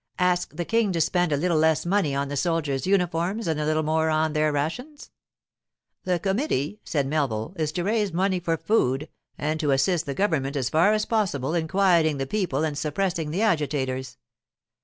Ask 0.17 0.55
the 0.55 0.65
King 0.65 0.91
to 0.93 0.99
spend 0.99 1.31
a 1.31 1.37
little 1.37 1.59
less 1.59 1.85
money 1.85 2.15
on 2.15 2.27
the 2.27 2.35
soldiers' 2.35 2.87
uniforms 2.87 3.47
and 3.47 3.59
a 3.59 3.65
little 3.65 3.83
more 3.83 4.09
on 4.09 4.33
their 4.33 4.51
rations?' 4.51 5.11
'The 6.05 6.17
Committee,' 6.17 6.79
said 6.83 7.05
Melville, 7.05 7.53
'is 7.55 7.71
to 7.73 7.83
raise 7.83 8.11
money 8.11 8.39
for 8.39 8.57
food, 8.57 9.09
and 9.37 9.59
to 9.59 9.69
assist 9.69 10.07
the 10.07 10.15
government 10.15 10.55
as 10.55 10.71
far 10.71 10.93
as 10.93 11.05
possible 11.05 11.53
in 11.53 11.67
quieting 11.67 12.17
the 12.17 12.25
people 12.25 12.63
and 12.63 12.75
suppressing 12.79 13.29
the 13.29 13.43
agitators. 13.43 14.17